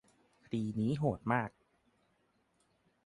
[0.43, 1.49] คดีนี้โหดมาก